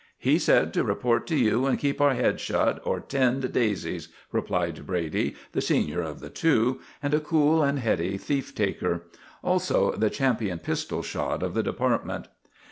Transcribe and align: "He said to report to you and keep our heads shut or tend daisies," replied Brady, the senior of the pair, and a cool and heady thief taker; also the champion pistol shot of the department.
"He 0.17 0.39
said 0.39 0.73
to 0.73 0.83
report 0.83 1.27
to 1.27 1.35
you 1.37 1.67
and 1.67 1.77
keep 1.77 2.01
our 2.01 2.15
heads 2.15 2.41
shut 2.41 2.81
or 2.83 2.99
tend 2.99 3.53
daisies," 3.53 4.07
replied 4.31 4.87
Brady, 4.87 5.35
the 5.51 5.61
senior 5.61 6.01
of 6.01 6.21
the 6.21 6.31
pair, 6.31 6.81
and 7.03 7.13
a 7.13 7.19
cool 7.19 7.61
and 7.61 7.77
heady 7.77 8.17
thief 8.17 8.55
taker; 8.55 9.03
also 9.43 9.91
the 9.91 10.09
champion 10.09 10.57
pistol 10.57 11.03
shot 11.03 11.43
of 11.43 11.53
the 11.53 11.61
department. 11.61 12.25